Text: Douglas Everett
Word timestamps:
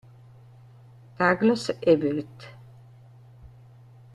Douglas 1.19 1.69
Everett 1.85 2.33